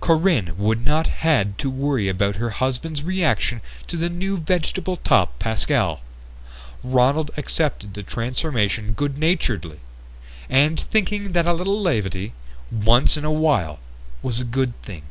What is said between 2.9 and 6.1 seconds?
reaction to the new vegetable topped Pascal.